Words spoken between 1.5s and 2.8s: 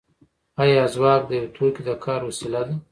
توکي د کار وسیله ده